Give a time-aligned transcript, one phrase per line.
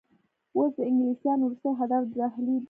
[0.55, 2.59] اوس د انګلیسیانو وروستی هدف ډهلی وو.